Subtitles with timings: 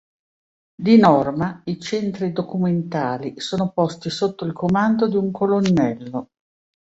[0.81, 6.31] Di norma i Centri documentali sono posti sotto il comando di un colonnello